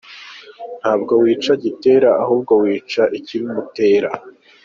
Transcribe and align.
Ntabwo 0.79 1.13
wica 1.21 1.53
Gitera 1.63 2.09
ahubwo 2.23 2.53
wica 2.63 3.03
ikibimutera. 3.17 4.09